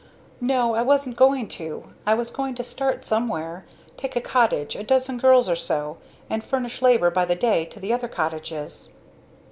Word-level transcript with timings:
"No, 0.41 0.73
I 0.73 0.81
wasn't 0.81 1.15
going 1.15 1.47
to. 1.49 1.89
I 2.07 2.15
was 2.15 2.31
going 2.31 2.55
to 2.55 2.63
start 2.63 3.05
somewhere 3.05 3.65
take 3.97 4.15
a 4.15 4.19
cottage, 4.19 4.75
a 4.75 4.81
dozen 4.81 5.19
girls 5.19 5.47
or 5.47 5.55
so 5.55 5.97
and 6.27 6.43
furnish 6.43 6.81
labor 6.81 7.11
by 7.11 7.25
the 7.25 7.35
day 7.35 7.65
to 7.65 7.79
the 7.79 7.93
other 7.93 8.07
cottages." 8.07 8.89